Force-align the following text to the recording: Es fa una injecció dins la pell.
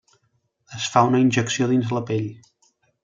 Es 0.79 0.87
fa 0.95 1.03
una 1.09 1.19
injecció 1.25 1.67
dins 1.73 1.93
la 1.99 2.03
pell. 2.09 2.27